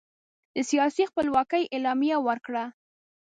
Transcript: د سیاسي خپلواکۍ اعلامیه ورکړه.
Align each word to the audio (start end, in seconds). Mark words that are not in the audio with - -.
د 0.55 0.57
سیاسي 0.69 1.03
خپلواکۍ 1.11 1.63
اعلامیه 1.73 2.17
ورکړه. 2.27 2.63